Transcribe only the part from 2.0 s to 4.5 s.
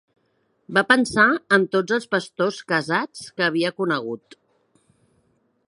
pastors casats que havia conegut.